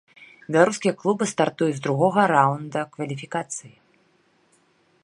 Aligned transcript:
Беларускія 0.53 0.93
клубы 1.03 1.27
стартуюць 1.33 1.77
з 1.81 1.83
другога 1.89 2.21
раўнда 2.35 2.79
кваліфікацыі. 2.97 3.73